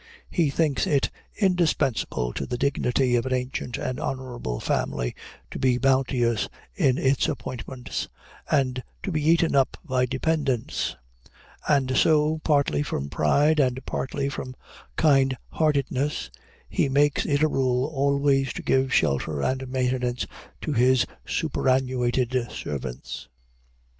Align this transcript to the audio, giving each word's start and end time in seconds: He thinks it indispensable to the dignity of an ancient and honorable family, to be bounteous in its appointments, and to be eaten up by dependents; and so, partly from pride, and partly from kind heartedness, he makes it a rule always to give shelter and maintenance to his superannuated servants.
He 0.31 0.49
thinks 0.49 0.87
it 0.87 1.11
indispensable 1.35 2.33
to 2.33 2.47
the 2.47 2.57
dignity 2.57 3.15
of 3.15 3.27
an 3.27 3.33
ancient 3.33 3.77
and 3.77 3.99
honorable 3.99 4.59
family, 4.59 5.13
to 5.51 5.59
be 5.59 5.77
bounteous 5.77 6.49
in 6.73 6.97
its 6.97 7.27
appointments, 7.29 8.09
and 8.49 8.81
to 9.03 9.11
be 9.11 9.21
eaten 9.23 9.53
up 9.55 9.77
by 9.85 10.07
dependents; 10.07 10.95
and 11.67 11.95
so, 11.95 12.39
partly 12.43 12.81
from 12.81 13.11
pride, 13.11 13.59
and 13.59 13.85
partly 13.85 14.27
from 14.27 14.55
kind 14.95 15.37
heartedness, 15.49 16.31
he 16.67 16.89
makes 16.89 17.23
it 17.27 17.43
a 17.43 17.47
rule 17.47 17.85
always 17.85 18.51
to 18.53 18.63
give 18.63 18.91
shelter 18.91 19.43
and 19.43 19.67
maintenance 19.67 20.25
to 20.61 20.73
his 20.73 21.05
superannuated 21.27 22.35
servants. 22.49 23.27